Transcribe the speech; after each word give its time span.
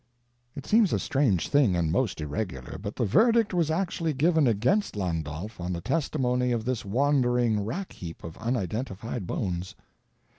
It 0.55 0.65
seems 0.65 0.93
a 0.93 0.97
strange 0.97 1.47
thing 1.49 1.75
and 1.75 1.91
most 1.91 2.19
irregular, 2.21 2.79
but 2.81 2.95
the 2.95 3.05
verdict 3.05 3.53
was 3.53 3.69
actually 3.69 4.13
given 4.13 4.47
against 4.47 4.95
Landulph 4.95 5.61
on 5.61 5.73
the 5.73 5.79
testimony 5.81 6.51
of 6.51 6.65
this 6.65 6.83
wandering 6.83 7.63
rack 7.63 7.91
heap 7.93 8.23
of 8.23 8.35
unidentified 8.39 9.27
bones. 9.27 9.75